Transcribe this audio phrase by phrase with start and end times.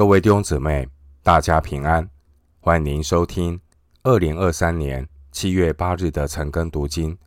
[0.00, 0.88] 各位弟兄姊妹，
[1.22, 2.08] 大家平安！
[2.58, 3.60] 欢迎您收听
[4.02, 7.18] 二零二三年七月八日的晨更读经。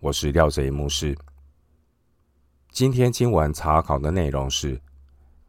[0.00, 1.16] 我是廖贼牧师。
[2.72, 4.76] 今天经文查考的内容是《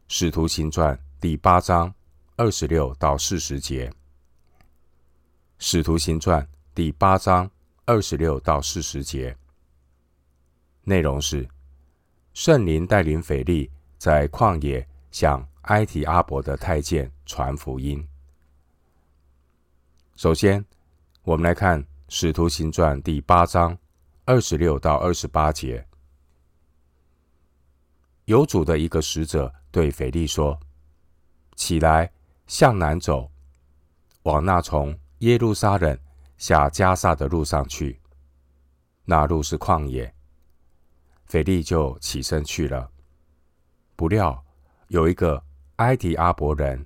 [0.06, 1.92] 使徒行传》第八章
[2.36, 3.88] 二十六到四十节。
[5.58, 6.40] 《使徒行传》
[6.72, 7.50] 第八章
[7.84, 9.36] 二十六到四十节
[10.84, 11.48] 内容是：
[12.32, 13.68] 圣灵带领腓力
[13.98, 18.06] 在旷野向埃提阿伯的太监传福音。
[20.16, 20.64] 首先，
[21.22, 23.76] 我们来看《使徒行传》第八章
[24.24, 25.86] 二十六到二十八节。
[28.26, 30.58] 有主的一个使者对腓利说
[31.56, 32.12] ：“起来，
[32.46, 33.30] 向南走，
[34.22, 35.98] 往那从耶路撒冷
[36.36, 38.00] 下加萨的路上去。
[39.04, 40.14] 那路是旷野。”
[41.26, 42.90] 腓利就起身去了。
[43.96, 44.44] 不料
[44.90, 45.42] 有一个。
[45.80, 46.84] 埃提阿伯人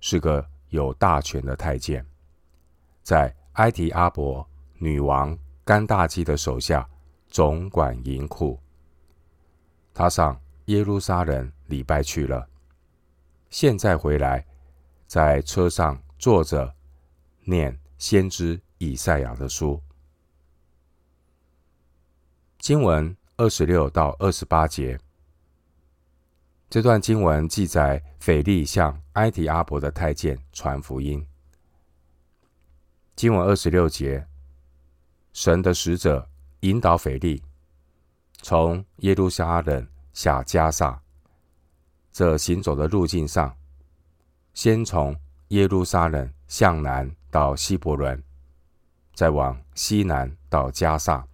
[0.00, 2.02] 是个有大权的太监，
[3.02, 4.48] 在埃提阿伯
[4.78, 6.88] 女王甘大基的手下
[7.28, 8.58] 总管银库。
[9.92, 12.48] 他上耶路撒冷礼拜去了，
[13.50, 14.46] 现在回来，
[15.06, 16.74] 在车上坐着
[17.44, 19.78] 念先知以赛亚的书。
[22.60, 24.98] 经文二十六到二十八节。
[26.72, 31.22] 这段经文记载，腓利向埃提阿伯的太监传福音。
[33.14, 34.26] 经文二十六节，
[35.34, 36.26] 神的使者
[36.60, 37.42] 引导腓利
[38.40, 40.98] 从耶路撒冷下加萨，
[42.10, 43.54] 这行走的路径上，
[44.54, 45.14] 先从
[45.48, 48.24] 耶路撒冷向南到希伯伦，
[49.14, 51.28] 再往西南到加萨，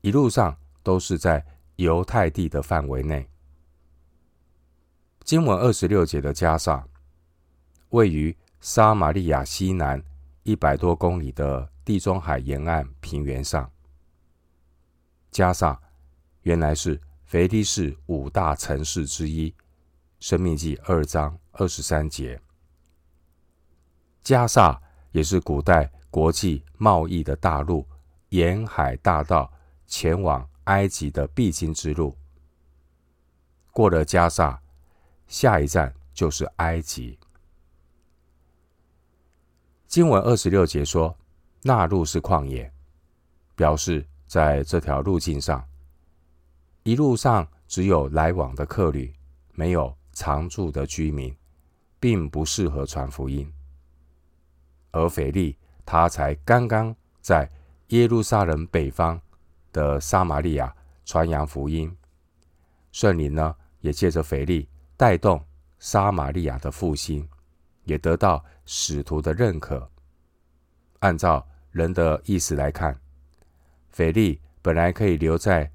[0.00, 3.28] 一路上都是在犹太地的范围内。
[5.26, 6.86] 经文二十六节的迦萨，
[7.88, 10.00] 位于撒玛利亚西南
[10.44, 13.68] 一百多公里的地中海沿岸平原上。
[15.32, 15.82] 迦萨
[16.42, 19.50] 原来是腓力士五大城市之一，
[20.20, 22.40] 《生命记》二章二十三节。
[24.22, 27.84] 迦萨也是古代国际贸易的大陆，
[28.28, 29.52] 沿海大道
[29.88, 32.16] 前往埃及的必经之路。
[33.72, 34.62] 过了迦萨。
[35.26, 37.18] 下一站就是埃及。
[39.86, 41.16] 经文二十六节说，
[41.62, 42.70] 那路是旷野，
[43.54, 45.66] 表示在这条路径上，
[46.82, 49.14] 一路上只有来往的客旅，
[49.52, 51.34] 没有常住的居民，
[51.98, 53.50] 并不适合传福音。
[54.90, 57.50] 而腓力他才刚刚在
[57.88, 59.20] 耶路撒冷北方
[59.72, 61.96] 的撒玛利亚传扬福音，
[62.92, 64.68] 圣灵呢也借着腓力。
[64.96, 65.44] 带动
[65.78, 67.28] 撒玛利亚的复兴，
[67.84, 69.90] 也得到使徒的认可。
[71.00, 72.98] 按照人的意思来看，
[73.90, 75.70] 腓利本来可以留在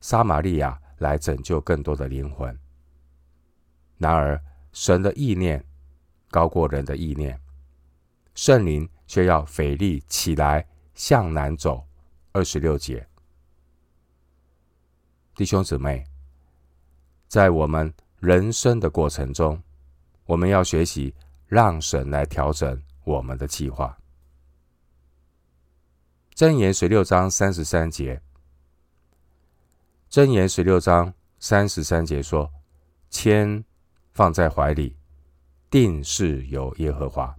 [0.00, 2.56] 撒玛利亚来拯救更多的灵魂。
[3.96, 4.38] 然而，
[4.72, 5.64] 神的意念
[6.30, 7.40] 高过人的意念，
[8.34, 11.86] 圣灵却要腓利起来向南走。
[12.32, 13.06] 二十六节，
[15.34, 16.04] 弟兄姊妹，
[17.28, 17.92] 在我们。
[18.22, 19.60] 人生的过程中，
[20.26, 21.12] 我们要学习
[21.48, 23.98] 让神来调整我们的计划。
[26.36, 28.22] 箴言十六章三十三节，
[30.08, 32.48] 箴言十六章三十三节说
[33.10, 33.64] ：“签
[34.12, 34.96] 放在怀里，
[35.68, 37.36] 定是由耶和华。”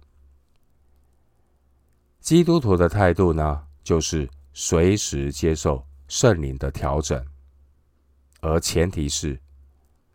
[2.20, 7.26] 基督徒的态度呢，就是随时接受圣灵的调整，
[8.42, 9.40] 而前提是。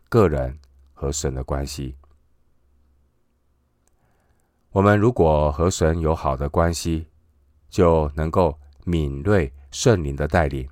[0.08, 0.58] 个人
[1.00, 1.96] 和神的关系，
[4.70, 7.06] 我们如果和神有好的关系，
[7.70, 10.68] 就能够敏锐圣灵的带领，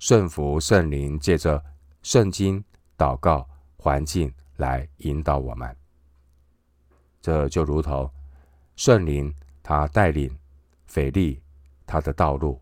[0.00, 1.64] 顺服圣灵借着
[2.02, 2.64] 圣经、
[2.96, 5.76] 祷告、环境来引导我们。
[7.22, 8.10] 这就如同
[8.74, 9.32] 圣灵
[9.62, 10.36] 他带领
[10.88, 11.40] 腓利
[11.86, 12.60] 他的道路，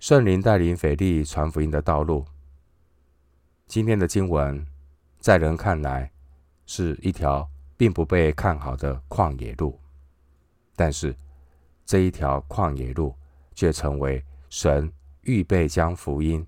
[0.00, 2.26] 圣灵带领腓利传福音的道路。
[3.70, 4.66] 今天的经文，
[5.20, 6.10] 在人看来
[6.66, 9.78] 是一条并不被看好的旷野路，
[10.74, 11.14] 但是
[11.86, 13.14] 这一条旷野路
[13.54, 16.44] 却成为神预备将福音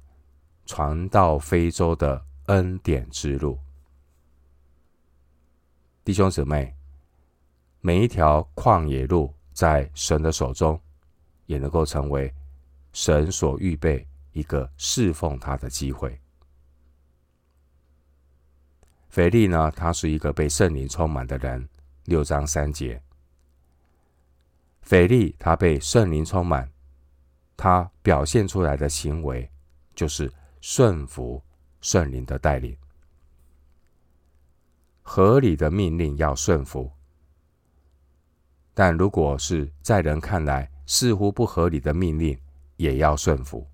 [0.67, 3.57] 传到非洲的恩典之路。
[6.03, 6.75] 弟兄姊妹，
[7.81, 10.77] 每一条旷野路在神的手中，
[11.47, 12.35] 也能够成为
[12.93, 16.19] 神所预备一个侍奉他的机会。
[19.13, 21.69] 腓力呢，他是一个被圣灵充满的人。
[22.07, 23.01] 六章三节，
[24.81, 26.67] 腓利他被圣灵充满，
[27.55, 29.47] 他表现出来的行为
[29.95, 30.33] 就是
[30.63, 31.43] 顺服
[31.83, 32.75] 圣灵的带领。
[35.03, 36.91] 合理的命令要顺服，
[38.73, 42.41] 但如果是在人看来似乎不合理的命令，
[42.79, 43.69] 也要顺服，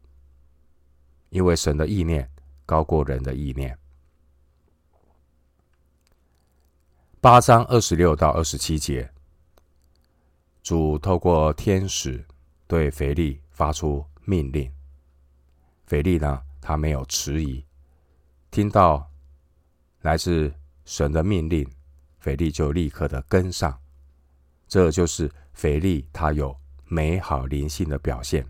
[1.28, 2.28] 因为神的意念
[2.66, 3.78] 高过人的意念。
[7.20, 9.10] 八章二十六到二十七节，
[10.62, 12.24] 主透过天使
[12.68, 14.72] 对腓力发出命令。
[15.84, 17.64] 腓力呢，他没有迟疑，
[18.52, 19.10] 听到
[20.02, 20.54] 来自
[20.84, 21.68] 神的命令，
[22.20, 23.76] 腓力就立刻的跟上。
[24.68, 28.46] 这就是腓力他有美好灵性的表现。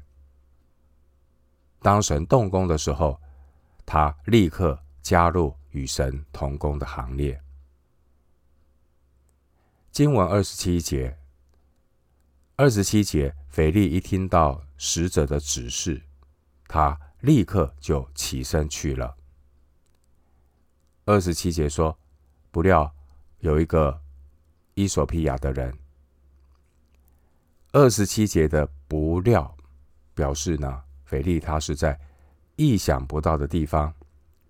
[1.80, 3.18] 当神动工的时候，
[3.86, 7.40] 他立刻加入与神同工的行列。
[9.98, 11.18] 经文二十七节，
[12.54, 16.00] 二十七节，腓力一听到使者的指示，
[16.68, 19.16] 他立刻就起身去了。
[21.04, 21.98] 二十七节说，
[22.52, 22.94] 不料
[23.40, 24.00] 有一个
[24.74, 25.76] 伊索皮亚的人。
[27.72, 29.52] 二十七节的不料
[30.14, 31.98] 表示呢，腓力他是在
[32.54, 33.92] 意想不到的地方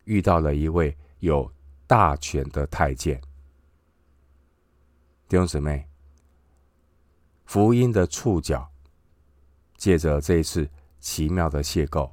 [0.05, 1.51] 遇到了一位有
[1.87, 3.19] 大权的太监。
[5.29, 5.87] 弟兄姊妹，
[7.45, 8.73] 福音的触角，
[9.77, 10.67] 借着这一次
[11.01, 12.11] 奇妙的邂逅，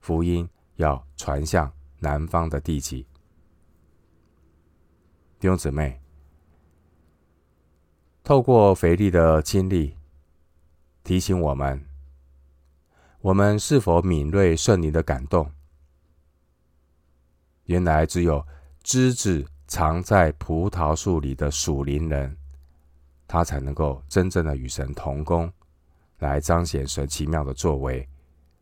[0.00, 3.02] 福音要传向南方的地极。
[5.38, 6.00] 弟兄姊妹，
[8.22, 9.98] 透过腓力的经历，
[11.02, 11.86] 提醒我们：
[13.20, 15.52] 我们是否敏锐圣灵的感动？
[17.64, 18.46] 原来只有
[18.82, 19.46] 知子。
[19.74, 22.36] 藏在葡萄树里的属灵人，
[23.26, 25.52] 他才能够真正的与神同工，
[26.20, 28.08] 来彰显神奇妙的作为，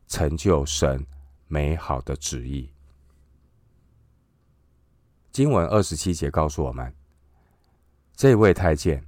[0.07, 1.05] 成就神
[1.47, 2.67] 美好的旨意。
[5.31, 6.91] 经文二十七节告诉我们，
[8.15, 9.05] 这位太监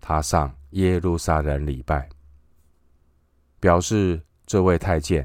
[0.00, 2.08] 他上耶路撒冷礼拜，
[3.60, 5.24] 表示这位太监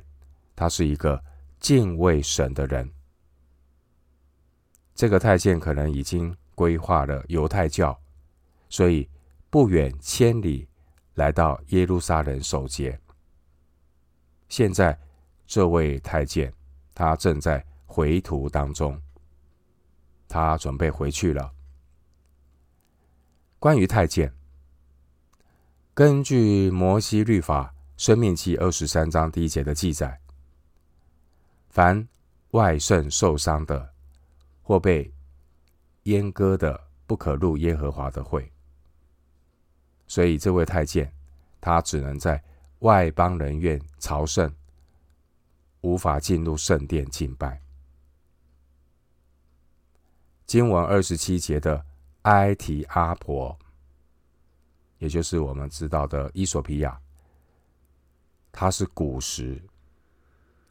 [0.56, 1.20] 他是一个
[1.60, 2.88] 敬畏神的人。
[5.02, 8.00] 这个太监可能已经规划了犹太教，
[8.70, 9.10] 所以
[9.50, 10.68] 不远千里
[11.16, 13.00] 来到耶路撒冷守节。
[14.48, 14.96] 现在
[15.48, 16.54] 这位太监
[16.94, 19.02] 他正在回途当中，
[20.28, 21.52] 他准备回去了。
[23.58, 24.32] 关于太监，
[25.96, 30.20] 根据摩西律法《申命记》二十三章第一节的记载，
[31.72, 32.08] 凡
[32.52, 33.90] 外肾受伤的。
[34.72, 35.14] 或被
[36.06, 38.50] 阉割的，不可入耶和华的会。
[40.08, 41.14] 所以这位太监，
[41.60, 42.42] 他只能在
[42.80, 44.50] 外邦人院朝圣，
[45.82, 47.62] 无法进入圣殿敬拜。
[50.46, 51.86] 经文二十七节的
[52.22, 53.60] 埃提阿婆，
[55.00, 56.98] 也就是我们知道的伊索比亚，
[58.54, 59.62] 他是古时，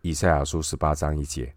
[0.00, 1.54] 以赛亚书十八章一节。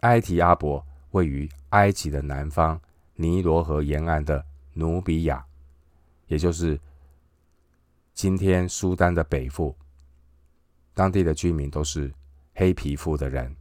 [0.00, 2.80] 埃提阿伯位于埃及的南方，
[3.14, 5.44] 尼罗河沿岸的努比亚，
[6.26, 6.78] 也就是
[8.14, 9.74] 今天苏丹的北部。
[10.94, 12.12] 当地的居民都是
[12.54, 13.54] 黑皮肤的人。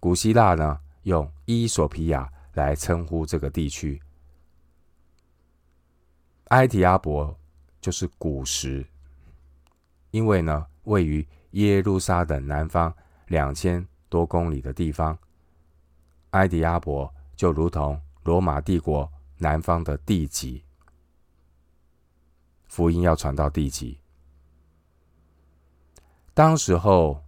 [0.00, 4.00] 古希腊呢，用伊索皮亚来称呼这个地区。
[6.48, 7.36] 埃提阿伯
[7.80, 8.86] 就是古时，
[10.12, 12.94] 因为呢，位于耶路撒冷南方
[13.26, 13.86] 两千。
[14.08, 15.18] 多公里的地方，
[16.30, 20.64] 埃提阿伯就如同罗马帝国南方的地级。
[22.66, 23.98] 福音要传到地级，
[26.34, 27.22] 当时候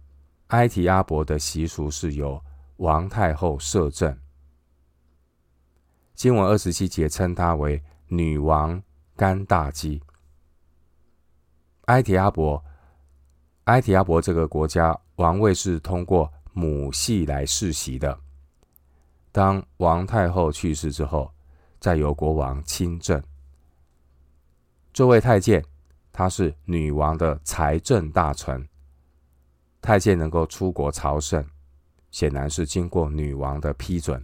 [0.47, 2.43] 埃提阿伯的习俗是由
[2.77, 4.17] 王太后摄政。
[6.13, 8.81] 经文二十七节称她为女王
[9.15, 10.01] 甘大基。
[11.85, 12.63] 埃提阿伯，
[13.63, 16.31] 埃提阿伯这个国家王位是通过。
[16.53, 18.17] 母系来世袭的。
[19.31, 21.31] 当王太后去世之后，
[21.79, 23.21] 再由国王亲政。
[24.91, 25.63] 这位太监，
[26.11, 28.67] 他是女王的财政大臣。
[29.81, 31.43] 太监能够出国朝圣，
[32.11, 34.23] 显然是经过女王的批准。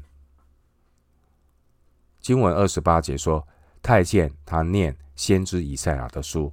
[2.19, 3.47] 经文二十八节说，
[3.81, 6.51] 太监他念先知以赛亚的书，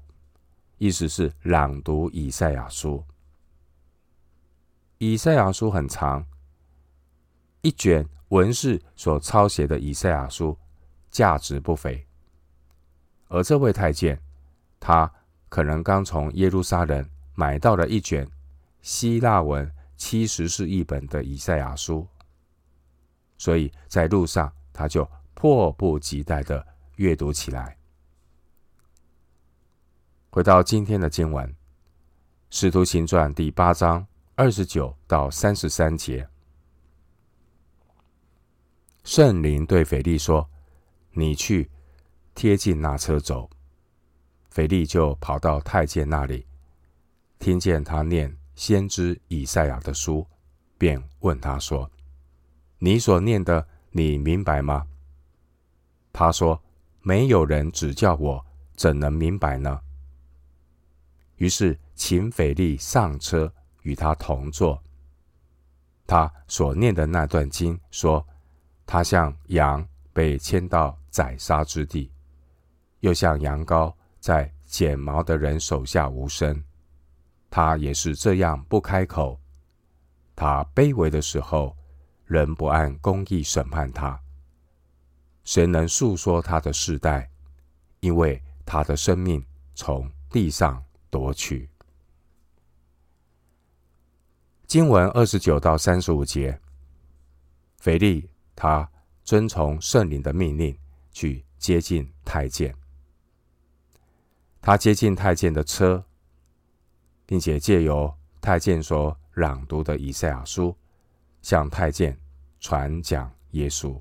[0.79, 3.05] 意思是朗读以赛亚书。
[5.07, 6.25] 以赛亚书很长，
[7.61, 10.57] 一卷文士所抄写的以赛亚书
[11.11, 12.07] 价值不菲，
[13.29, 14.19] 而这位太监，
[14.81, 15.13] 他
[15.51, 18.27] 可能刚从耶路撒冷买到了一卷
[18.81, 22.09] 希腊文七十士译本的以赛亚书，
[23.37, 27.77] 所以在路上他就迫不及待地阅读起来。
[30.31, 31.47] 回到今天的经文，
[32.49, 36.29] 《使徒行传》第八章二十九到三十三节。
[39.05, 40.51] 圣灵对腓利说
[41.15, 41.71] ：“你去，
[42.35, 43.49] 贴近那车走。”
[44.51, 46.47] 腓利就跑到太监那里，
[47.39, 50.27] 听见他念先知以赛亚的书，
[50.77, 51.89] 便问他说
[52.79, 54.89] ：“你所念的，你明白吗？”
[56.13, 56.61] 他说
[57.03, 59.81] ：“没有人指教我，怎能明白呢？”
[61.37, 63.53] 于是请腓利上车，
[63.85, 64.79] 与他同坐。
[66.07, 68.23] 他所念的那段经说。
[68.87, 72.13] 他像羊被牵到宰杀之地，
[73.01, 76.63] 又像羊羔在剪毛的人手下无声。
[77.49, 79.41] 他也是这样不开口。
[80.37, 81.75] 他卑微的时候，
[82.27, 84.21] 人不按公义审判他。
[85.45, 87.31] 谁能诉说他的世代？
[88.01, 89.43] 因为他的生命
[89.75, 91.71] 从地上夺去。
[94.75, 96.61] 经文二十九到三十五节，
[97.79, 98.29] 腓利。
[98.57, 98.91] 他
[99.23, 100.77] 遵从圣灵的命令
[101.13, 102.75] 去接近太监。
[104.61, 106.05] 他接近太监的车，
[107.25, 110.77] 并且借由太监所朗读的以赛亚书，
[111.41, 112.19] 向太监
[112.59, 113.97] 传讲耶稣。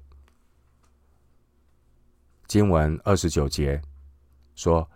[2.47, 3.79] 经文二十九节
[4.55, 4.89] 说：“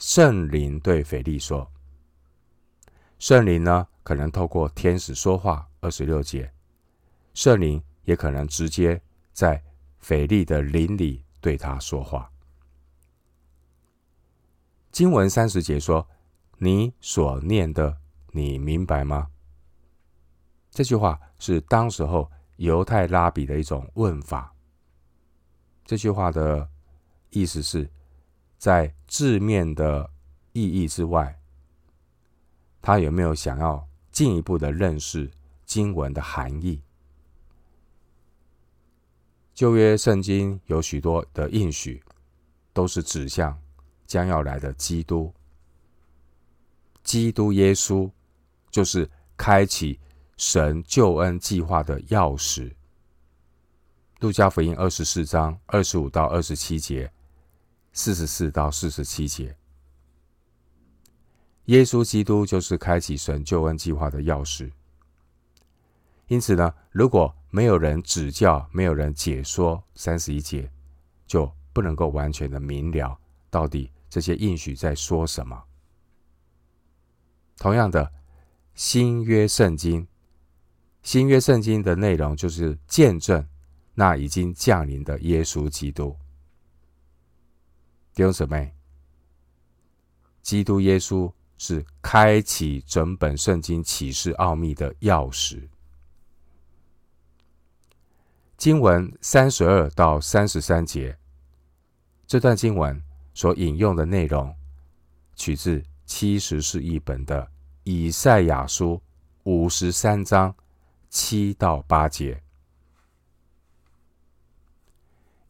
[0.00, 1.70] 圣灵对腓利说，
[3.18, 6.50] 圣灵呢，可能透过天使说话。”二十六节，
[7.34, 7.82] 圣灵。
[8.04, 8.98] 也可能直接
[9.34, 9.62] 在
[9.98, 12.32] 腓利的灵里对他说话。
[14.90, 16.08] 经文三十节说
[16.56, 17.98] ：“你所念的，
[18.32, 19.28] 你明白吗？”
[20.72, 24.54] 这句话是当时候犹太拉比的一种问法。
[25.84, 26.66] 这句话的
[27.28, 27.90] 意思是，
[28.56, 30.10] 在字面的
[30.54, 31.38] 意义之外，
[32.80, 33.86] 他有没有想要
[34.18, 35.30] 进一步的认识
[35.64, 36.82] 经文的含义？
[39.54, 42.02] 旧约圣经有许多的应许，
[42.72, 43.56] 都是指向
[44.08, 45.32] 将要来的基督。
[47.04, 48.10] 基督耶稣
[48.72, 50.00] 就是开启
[50.36, 52.74] 神救恩计划的钥匙。
[54.18, 57.08] 路加福音二十四章二十五到二十七节，
[57.92, 59.56] 四十四到四十七节，
[61.68, 64.70] 耶稣基督就是开启神救恩计划的钥匙。
[66.26, 70.70] 因此呢，如果没有人指教，没有人解说，三十一节
[71.26, 73.18] 就不能够完全的明了
[73.50, 75.62] 到底这些应许在说什么。
[77.58, 78.12] 同样的，
[78.74, 80.06] 新约圣经，
[81.02, 83.46] 新约圣经的内容就是见证
[83.94, 86.16] 那已经降临的耶稣基督。
[88.14, 88.74] 弟兄姊妹，
[90.40, 95.68] 基督耶稣是开启整本圣经启示奥秘的钥匙。
[98.56, 101.18] 经文三十二到三十三节，
[102.26, 103.00] 这段经文
[103.34, 104.54] 所引用的内容，
[105.36, 107.48] 取自七十士译本的
[107.84, 109.00] 以赛亚书
[109.44, 110.54] 五十三章
[111.08, 112.42] 七到八节。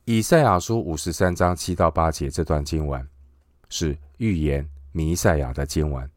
[0.05, 3.07] 以赛亚书五十三章七到八节这段经文，
[3.69, 6.11] 是预言弥赛亚的经文。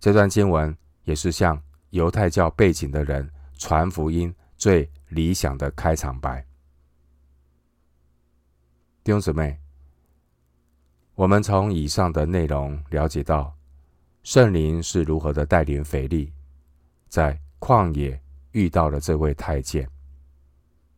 [0.00, 1.60] 这段经文也是向
[1.90, 6.44] 犹太教背景的人传福音最理想的开场白，
[9.02, 9.58] 弟兄姊妹，
[11.14, 13.54] 我们从以上的内容了解到，
[14.22, 16.32] 圣灵是如何的带领腓利
[17.08, 18.20] 在旷野
[18.52, 19.88] 遇到了这位太监，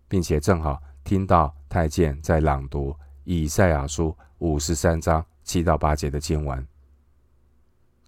[0.08, 6.66] 并且正好听到太监在朗读以赛亚书五十三章七到八节的经文，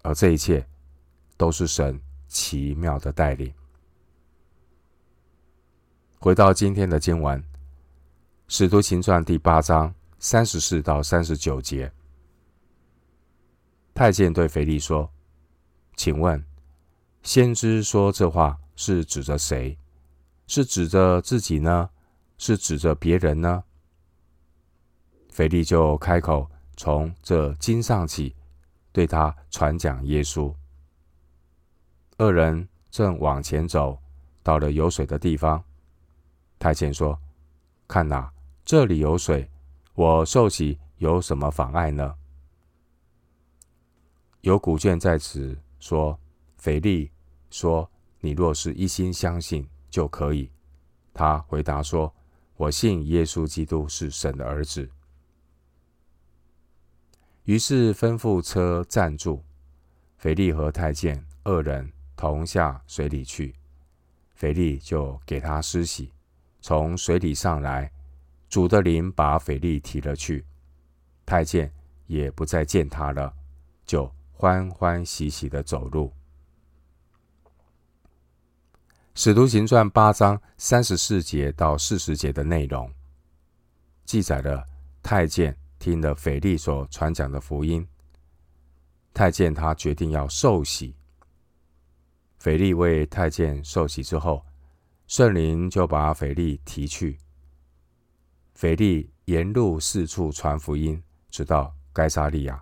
[0.03, 0.67] 而这一切
[1.37, 3.51] 都是神奇妙的带领。
[6.19, 7.41] 回到今天的经文，
[8.49, 11.89] 《使徒行传》第八章三十四到三十九节，
[13.93, 15.09] 太监对腓力说
[15.95, 16.45] ：“请问，
[17.23, 19.77] 先知说这话是指着谁？
[20.45, 21.89] 是指着自己呢？
[22.37, 23.63] 是指着别人呢？”
[25.31, 28.33] 腓力就开口，从这经上起，
[28.93, 30.55] 对他传讲耶稣。
[32.15, 33.99] 二人正往前走，
[34.41, 35.61] 到了有水的地方。
[36.57, 37.19] 太监说
[37.85, 38.31] ：“看哪，
[38.63, 39.51] 这里有水，
[39.93, 42.15] 我受洗有什么妨碍呢？”
[44.39, 46.17] 有古卷在此说，
[46.55, 47.11] 腓利
[47.49, 50.49] 说：“你若是一心相信，就可以。”
[51.13, 52.15] 他回答说
[52.55, 54.89] ：“我信耶稣基督是神的儿子。”
[57.49, 59.43] 于是吩咐车站住，
[60.19, 63.55] 腓利和太监二人同下水里去。
[64.35, 66.13] 腓利就给他施洗，
[66.61, 67.91] 从水里上来，
[68.49, 70.45] 主的灵把腓利提了去，
[71.25, 71.73] 太监
[72.05, 73.33] 也不再见他了，
[73.83, 76.13] 就欢欢喜喜的走路。
[79.15, 82.93] 使徒行传八章三十四节到四十节的内容，
[84.05, 84.63] 记载了
[85.01, 85.57] 太监。
[85.79, 87.87] 听了腓利所传讲的福音，
[89.13, 90.93] 太监他决定要受洗。
[92.37, 94.45] 腓利为太监受洗之后，
[95.07, 97.17] 圣灵就把腓利提去。
[98.53, 102.61] 腓利沿路四处传福音，直到该撒利亚。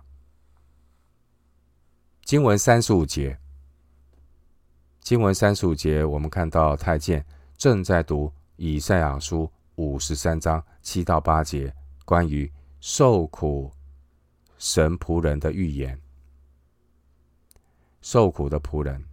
[2.24, 3.36] 经文三十五节，
[5.00, 7.24] 经文三十五节，我们看到太监
[7.56, 12.48] 正在读以赛亚书五十三章七到八节，关于。
[12.80, 13.72] 受苦
[14.56, 16.00] 神仆人的预言，
[18.00, 19.04] 受苦的仆人。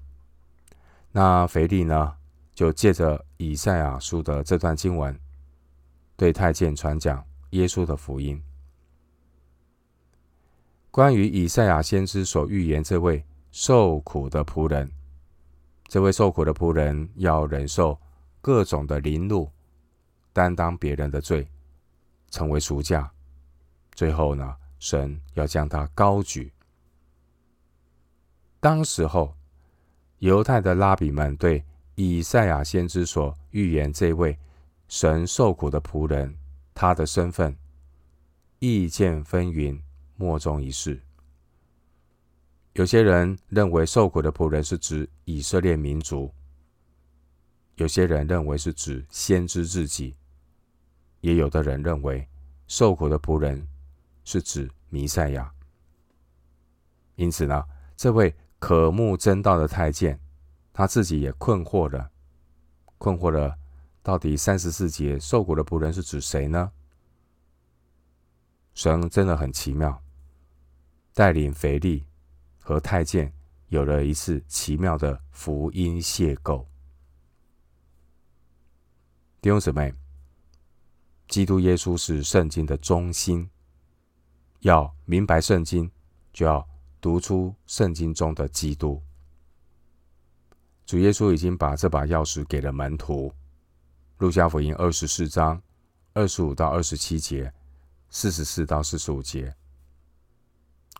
[1.12, 2.16] 那腓力呢，
[2.54, 5.18] 就借着以赛亚书的这段经文，
[6.16, 8.42] 对太监传讲耶稣的福音。
[10.92, 14.92] 关于以赛亚先知所预言这位受苦的仆人，
[15.88, 18.00] 这位受苦的仆人要忍受
[18.42, 19.50] 各种的凌辱，
[20.32, 21.48] 担当别人的罪，
[22.30, 23.12] 成为赎价。
[23.96, 26.52] 最后呢，神要将他高举。
[28.60, 29.34] 当时候，
[30.20, 31.64] 犹太的拉比们对
[31.96, 34.38] 以赛亚先知所预言这位
[34.90, 36.36] 神受苦的仆人，
[36.74, 37.56] 他的身份
[38.60, 39.80] 意见纷纭，
[40.18, 41.02] 莫衷一是。
[42.74, 46.30] 有些人认为受苦的仆人是指以色列民族，
[47.76, 50.14] 有些人认为是指先知自己，
[51.22, 52.28] 也有的人认为
[52.68, 53.66] 受苦的仆人。
[54.26, 55.54] 是指弥赛亚，
[57.16, 57.64] 因此呢，
[57.96, 60.20] 这位渴慕真道的太监，
[60.74, 62.12] 他自己也困惑了，
[62.98, 63.56] 困惑了，
[64.02, 66.72] 到底三十四节受苦的仆人是指谁呢？
[68.74, 70.04] 神真的很奇妙，
[71.14, 72.04] 带领腓力
[72.60, 73.32] 和太监
[73.68, 76.66] 有了一次奇妙的福音邂逅。
[79.40, 79.94] 弟兄姊妹，
[81.28, 83.48] 基督耶稣是圣经的中心。
[84.66, 85.92] 要明白圣经，
[86.34, 86.68] 就要
[87.00, 89.00] 读出圣经中的基督。
[90.88, 93.32] 主耶稣已经把这把钥匙给了门徒。
[94.18, 95.62] 路加福音二十四章
[96.14, 97.54] 二十五到二十七节，
[98.10, 99.56] 四十四到四十五节。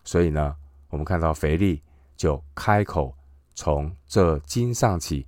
[0.04, 0.56] 所以呢，
[0.88, 1.82] 我们看到腓力
[2.16, 3.12] 就开口
[3.56, 5.26] 从这经上起，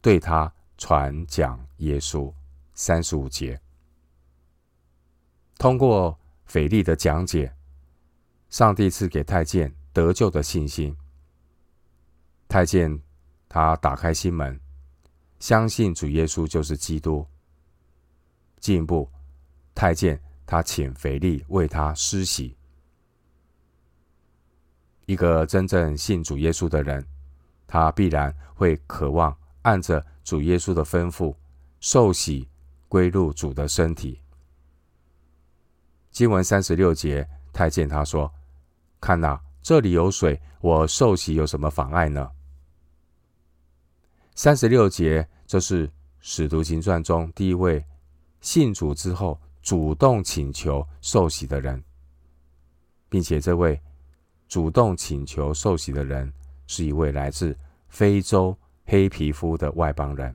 [0.00, 2.32] 对他传讲耶稣。
[2.72, 3.60] 三十五节，
[5.58, 7.52] 通过腓力的讲解。
[8.50, 10.96] 上帝赐给太监得救的信心。
[12.48, 13.00] 太监
[13.48, 14.60] 他打开心门，
[15.38, 17.24] 相信主耶稣就是基督。
[18.58, 19.08] 进一步，
[19.72, 22.56] 太监他请腓力为他施洗。
[25.06, 27.06] 一个真正信主耶稣的人，
[27.68, 31.34] 他必然会渴望按着主耶稣的吩咐
[31.78, 32.48] 受洗，
[32.88, 34.20] 归入主的身体。
[36.10, 38.32] 经文三十六节，太监他说。
[39.00, 42.30] 看呐、这里有水，我受洗有什么妨碍呢？
[44.34, 47.84] 三十六节，这是使徒行传中第一位
[48.40, 51.82] 信主之后主动请求受洗的人，
[53.08, 53.80] 并且这位
[54.48, 56.32] 主动请求受洗的人
[56.66, 57.56] 是一位来自
[57.88, 60.34] 非洲黑皮肤的外邦人。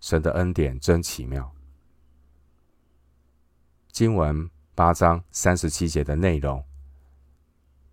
[0.00, 1.50] 神的恩典真奇妙。
[3.90, 6.62] 经文八章三十七节的内容。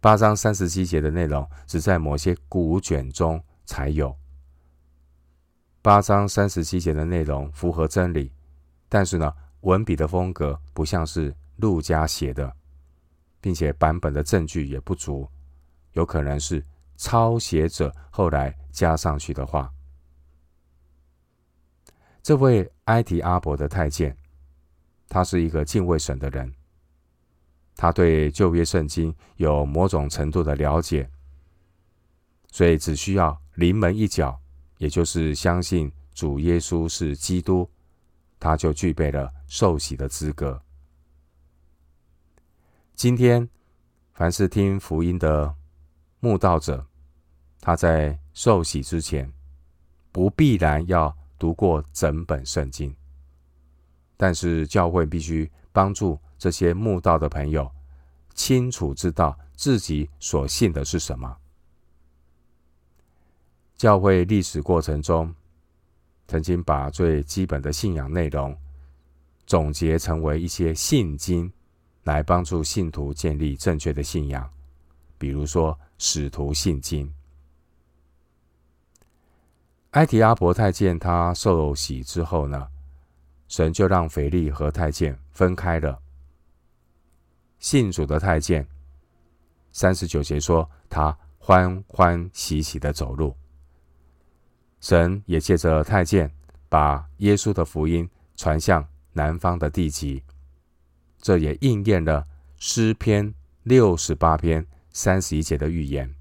[0.07, 4.17] 八章三十七节的内容只在某些古卷中才有。
[5.81, 8.31] 八章三十七节的内容符合真理，
[8.87, 9.29] 但是呢，
[9.63, 12.49] 文笔的风格不像是陆家写的，
[13.41, 15.27] 并且版本的证据也不足，
[15.91, 16.63] 有可能是
[16.95, 19.69] 抄写者后来加上去的话。
[22.23, 24.15] 这位埃提阿伯的太监，
[25.09, 26.49] 他是一个敬畏神的人。
[27.77, 31.07] 他对旧约圣经有某种程度的了解，
[32.51, 34.37] 所以只需要临门一脚，
[34.79, 37.69] 也就是相信主耶稣是基督，
[38.39, 40.59] 他就具备了受洗的资格。
[42.95, 43.47] 今天，
[44.13, 45.55] 凡是听福音的
[46.19, 46.83] 慕道者，
[47.61, 49.31] 他在受洗之前，
[50.11, 52.95] 不必然要读过整本圣经，
[54.17, 57.71] 但是教会必须帮助这些慕道的朋友，
[58.33, 61.37] 清楚知道自己所信的是什么。
[63.75, 65.31] 教会历史过程中，
[66.27, 68.57] 曾经把最基本的信仰内容
[69.45, 71.53] 总结成为一些信经，
[72.05, 74.49] 来帮助信徒建立正确的信仰。
[75.19, 77.13] 比如说，使徒信经。
[79.91, 82.67] 埃提阿伯太监他受洗之后呢，
[83.47, 85.99] 神就让腓力和太监分开了。
[87.59, 88.67] 信主的太监，
[89.71, 93.35] 三十九节说他欢欢喜喜的走路。
[94.79, 96.31] 神也借着太监，
[96.69, 100.21] 把耶稣的福音传向南方的地极，
[101.19, 103.33] 这也应验了诗篇
[103.63, 106.13] 六十八篇三十一节的预言。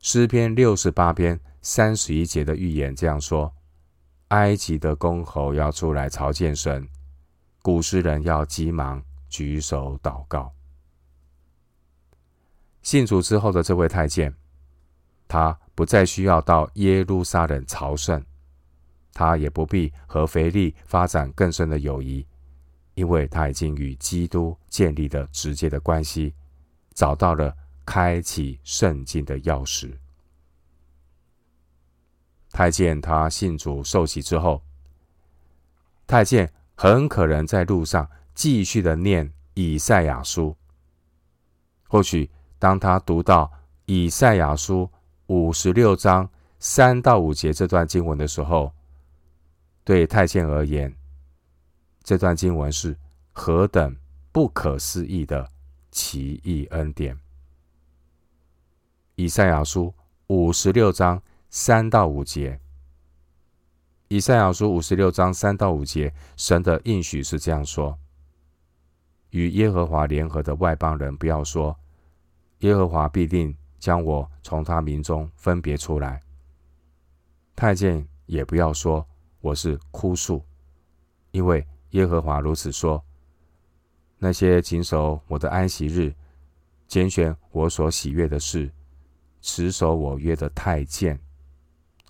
[0.00, 3.54] 诗篇六十八篇三十一节的预言这样说：
[4.32, 6.88] 埃及的公侯要出来朝见神，
[7.60, 10.50] 古诗人要急忙举手祷告。
[12.80, 14.34] 信主之后的这位太监，
[15.28, 15.58] 他。
[15.74, 18.22] 不再需要到耶路撒冷朝圣，
[19.14, 22.26] 他也不必和腓力发展更深的友谊，
[22.92, 26.34] 因为他已经与基督建立了直接的关系，
[26.92, 29.96] 找到了开启圣经的钥匙。
[32.52, 34.62] 太监他信主受洗之后，
[36.06, 40.54] 太监很可能在路上继续的念以赛亚书。
[41.88, 43.50] 或许当他读到
[43.86, 44.88] 以赛亚书，
[45.26, 48.72] 五十六章三到五节这段经文的时候，
[49.82, 50.94] 对太监而言，
[52.02, 52.96] 这段经文是
[53.32, 53.96] 何等
[54.30, 55.48] 不可思议的
[55.90, 57.18] 奇异恩典！
[59.14, 59.92] 以赛亚书
[60.26, 61.22] 五十六章
[61.54, 62.58] 三到五节，
[64.08, 67.98] 以赛亚书五十六章三到五节，神的应许是这样说：
[69.30, 71.78] 与耶和华联合的外邦人，不要说
[72.60, 73.54] 耶和华必定。
[73.78, 76.22] 将我从他民中分别出来。
[77.56, 79.04] 太监也不要说
[79.40, 80.40] 我是枯树，
[81.32, 83.04] 因为耶和华如此说：
[84.18, 86.14] 那些谨守我的安息日、
[86.86, 88.70] 拣选我所喜悦的事、
[89.40, 91.20] 持守我约的太监，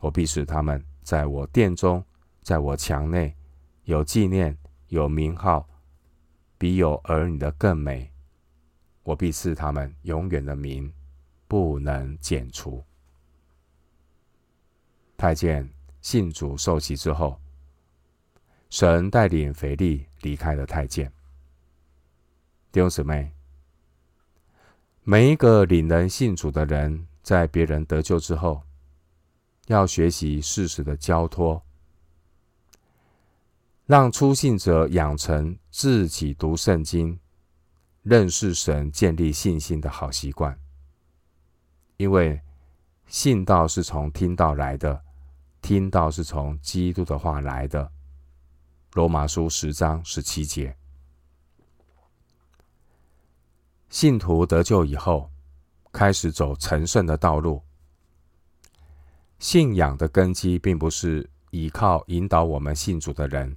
[0.02, 2.04] 我必使他们在我殿中，
[2.42, 3.34] 在我墙内
[3.84, 4.54] 有纪念、
[4.88, 5.66] 有名号，
[6.58, 8.12] 比有儿女的更美。
[9.02, 10.92] 我必赐他们永远的名。
[11.52, 12.82] 不能剪除。
[15.18, 15.68] 太监
[16.00, 17.38] 信主受洗之后，
[18.70, 21.12] 神带领腓力离开了太监。
[22.72, 23.30] 弟兄姊妹，
[25.02, 28.62] 每一个领人信主的人，在别人得救之后，
[29.66, 31.62] 要学习适时的交托，
[33.86, 37.18] 让初信者养成自己读圣经、
[38.02, 40.58] 认识神、建立信心的好习惯。
[41.96, 42.40] 因为
[43.06, 45.02] 信道是从听道来的，
[45.60, 47.92] 听道是从基督的话来的。
[48.94, 50.76] 罗马书十章十七节。
[53.88, 55.30] 信徒得救以后，
[55.92, 57.62] 开始走成圣的道路。
[59.42, 63.56] 信仰的根基并不是依靠引导我们信主的人，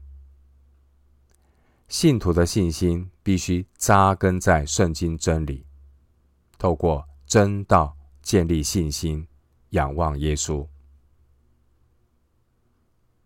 [1.88, 5.64] 信徒的信心必须扎根在圣经真理，
[6.58, 7.96] 透过真道。
[8.24, 9.28] 建立信心，
[9.70, 10.68] 仰望耶稣。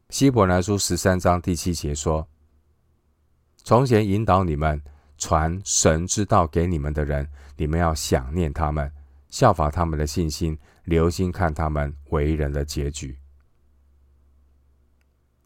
[0.10, 2.28] 希伯来书十三章第七节说
[3.64, 4.82] ：“从前引导你们
[5.18, 8.92] 传神之道给你们的人，你们要想念他们，
[9.30, 13.18] 效法他们的信心，留心看他们为人的结局。”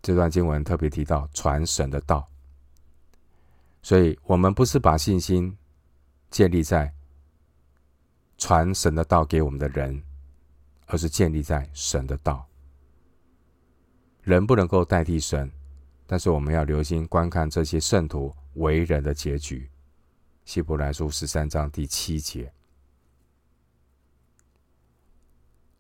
[0.02, 2.28] 这段经文特别提到传神的道，
[3.82, 5.56] 所以我们不是把信心
[6.32, 6.92] 建立在。
[8.36, 10.04] 传神的道给我们的人，
[10.88, 12.46] 而是建立在神的道。
[14.22, 15.50] 人不能够代替神，
[16.06, 19.70] 但是我们要留心观看这些圣徒为人的结局。
[20.44, 22.52] 希伯来书十三章第七节。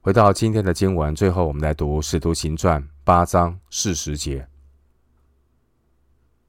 [0.03, 4.45] 回到今天的经文，最后我们来读《使徒行传》八章四十节。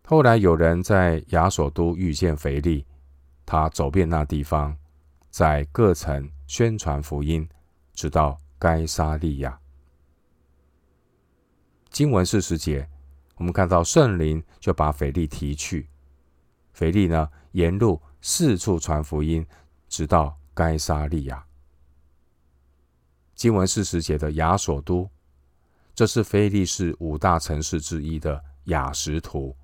[0.05, 2.85] 后来有人在亚索都遇见腓力，
[3.47, 4.77] 他走遍那地方。
[5.31, 7.49] 在各城宣传福音，
[7.93, 9.57] 直到该撒利亚。
[11.91, 12.89] 经文四十节，
[13.37, 15.89] 我们看到圣灵就把腓力提去，
[16.73, 19.47] 腓力呢沿路四处传福音，
[19.89, 21.47] 直到该撒利亚。
[23.35, 25.09] 经文四十节的亚索都，
[25.95, 29.57] 这是非利士五大城市之一的雅什图。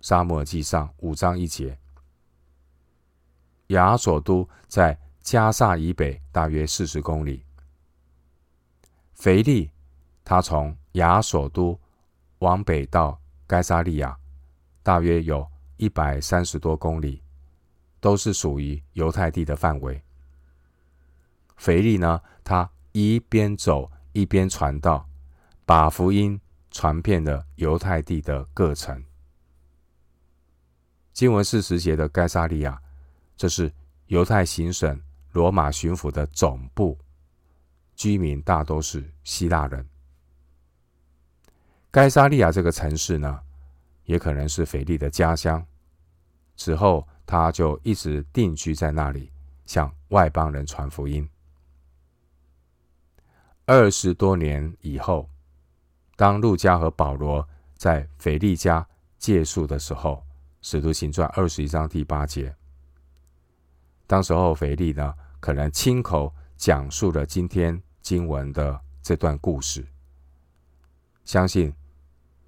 [0.00, 1.76] 沙漠记上五章一节，
[3.68, 7.44] 亚索都在加萨以北大约四十公里。
[9.14, 9.72] 腓力，
[10.24, 11.76] 他从亚索都
[12.38, 14.16] 往北到该撒利亚，
[14.84, 15.44] 大约有
[15.76, 17.20] 一百三十多公里，
[17.98, 20.00] 都是属于犹太地的范围。
[21.56, 25.08] 腓力呢，他一边走一边传道，
[25.64, 26.40] 把福音
[26.72, 29.00] 传遍了犹太地的各城。
[31.12, 32.80] 经文四十节的该萨利亚，
[33.36, 33.72] 这是
[34.06, 36.98] 犹太行省罗马巡抚的总部，
[37.94, 39.86] 居民大都是希腊人。
[41.92, 43.38] 该萨利亚这个城市呢，
[44.06, 45.64] 也可能是腓利的家乡。
[46.56, 49.30] 此后，他就一直定居在那里，
[49.66, 51.28] 向外邦人传福音。
[53.70, 55.28] 二十多年以后，
[56.16, 60.24] 当路加和保罗在腓利家借宿的时候。
[60.62, 62.56] 使徒行传二十一章第八节，
[64.06, 69.86] 当时候腓利呢，可能亲口讲述了今天经文的这段故事。
[71.24, 71.72] 相信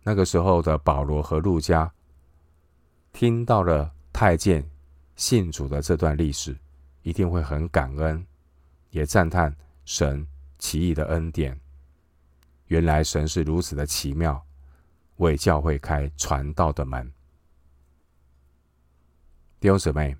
[0.03, 1.93] 那个时候的保罗和路加
[3.13, 4.67] 听到了太监
[5.17, 6.59] 信主的这段历史，
[7.03, 8.27] 一定会很感恩，
[8.89, 9.55] 也赞叹
[9.85, 10.27] 神
[10.61, 11.59] 奇异的恩典。
[12.67, 14.47] 原来神是如此的奇妙，
[15.17, 17.13] 为教会开传道的门。
[19.59, 20.17] 弟兄姊妹，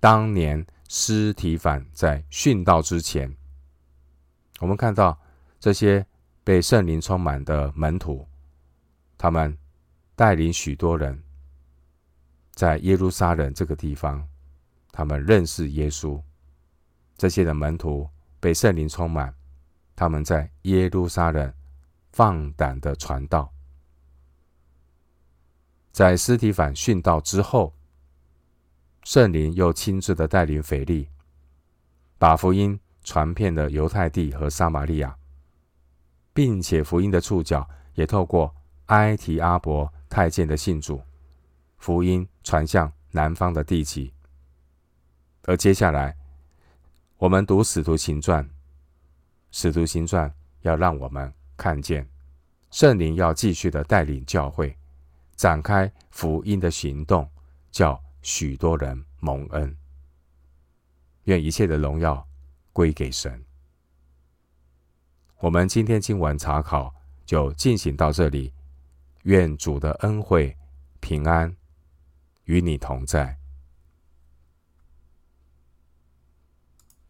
[0.00, 3.32] 当年司提反在殉道之前，
[4.58, 5.16] 我们看到
[5.60, 6.04] 这些
[6.42, 8.26] 被圣灵充满的门徒，
[9.16, 9.56] 他们
[10.16, 11.22] 带领许多人
[12.52, 14.28] 在耶路撒冷这个地方，
[14.90, 16.20] 他们认识耶稣。
[17.16, 18.10] 这些的门徒
[18.44, 19.34] 被圣灵充满，
[19.96, 21.50] 他们在耶路撒冷
[22.12, 23.50] 放胆的传道。
[25.92, 27.74] 在司提反殉道之后，
[29.02, 31.08] 圣灵又亲自的带领腓力，
[32.18, 35.16] 把福音传遍了犹太地和撒玛利亚，
[36.34, 38.54] 并且福音的触角也透过
[38.88, 41.00] 埃提阿伯太监的信主，
[41.78, 44.12] 福音传向南方的地极。
[45.44, 46.14] 而接下来，
[47.24, 48.46] 我们读使徒行传，
[49.50, 52.06] 使徒行传要让我们看见
[52.70, 54.76] 圣灵要继续的带领教会
[55.34, 57.26] 展开福音的行动，
[57.70, 57.98] 叫。
[58.20, 59.76] 许多人蒙恩，
[61.24, 62.26] 愿一切的荣耀
[62.72, 63.42] 归给神。
[65.40, 66.94] 我们今天经文查考
[67.26, 68.52] 就进行到这里，
[69.24, 70.56] 愿主的恩惠
[71.00, 71.54] 平安
[72.44, 73.38] 与你同在。